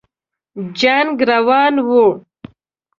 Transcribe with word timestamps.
جنګ 0.79 1.15
روان 1.31 1.75
وو. 1.87 2.03